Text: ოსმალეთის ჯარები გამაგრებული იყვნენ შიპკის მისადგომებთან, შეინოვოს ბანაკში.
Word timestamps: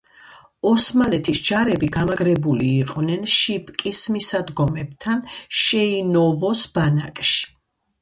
ოსმალეთის 0.69 1.41
ჯარები 1.49 1.89
გამაგრებული 1.97 2.71
იყვნენ 2.87 3.29
შიპკის 3.35 4.03
მისადგომებთან, 4.19 5.25
შეინოვოს 5.63 6.69
ბანაკში. 6.77 7.43